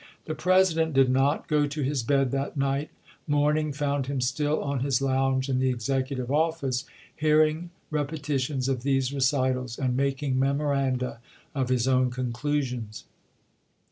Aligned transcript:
The 0.25 0.33
President 0.33 0.95
did 0.95 1.11
not 1.11 1.47
go 1.47 1.67
to 1.67 1.81
his 1.83 2.01
bed 2.01 2.31
that 2.31 2.57
night; 2.57 2.89
morning 3.27 3.71
found 3.71 4.07
him 4.07 4.19
still 4.19 4.59
on 4.63 4.79
his 4.79 4.99
lounge 4.99 5.47
in 5.47 5.59
the 5.59 5.69
executive 5.69 6.31
office, 6.31 6.85
hearing 7.15 7.69
repe 7.91 8.19
titions 8.23 8.67
of 8.67 8.81
these 8.81 9.13
recitals 9.13 9.77
and 9.77 9.95
making 9.95 10.39
memoranda 10.39 11.19
of 11.53 11.69
his 11.69 11.87
own 11.87 12.09
conclusions. 12.09 13.03